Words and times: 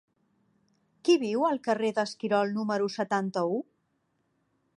Qui 1.09 1.17
viu 1.25 1.45
al 1.49 1.61
carrer 1.69 1.93
d'Esquirol 1.99 2.57
número 2.59 2.91
setanta-u? 2.99 3.63